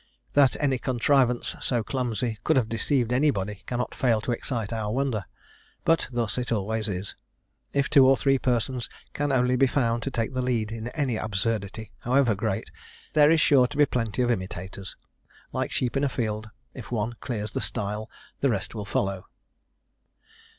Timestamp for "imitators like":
14.31-15.69